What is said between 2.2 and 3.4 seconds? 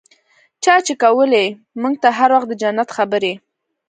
وخت د جنت خبرې.